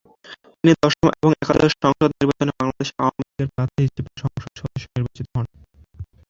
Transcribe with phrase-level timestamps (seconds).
[0.53, 5.45] তিনি দশম এবং একাদশ সংসদ নির্বাচনে বাংলাদেশ আওয়ামী লীগ-এর প্রার্থী হিসেবে সংসদ সদস্য নির্বাচিত হন।